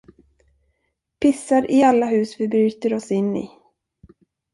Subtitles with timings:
[1.25, 3.45] Pissar i alla hus vi bryter oss in i.